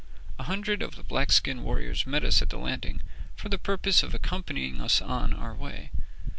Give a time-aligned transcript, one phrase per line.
[0.39, 3.03] A hundred of the black skin warriors met us at the landing
[3.35, 5.91] for the purpose of accompanying us on our way.